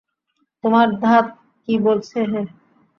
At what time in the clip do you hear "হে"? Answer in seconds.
2.23-2.41